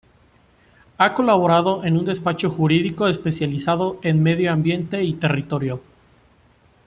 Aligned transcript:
Ha 0.97 1.13
colaborado 1.13 1.85
en 1.85 1.95
un 1.95 2.05
despacho 2.05 2.49
jurídico 2.49 3.07
especializado 3.07 3.99
en 4.01 4.23
medio 4.23 4.51
ambiente 4.51 5.03
y 5.03 5.13
territorio. 5.13 5.79